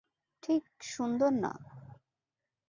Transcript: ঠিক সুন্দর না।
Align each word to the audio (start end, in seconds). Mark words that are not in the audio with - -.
ঠিক 0.43 0.63
সুন্দর 0.85 1.31
না। 1.33 1.51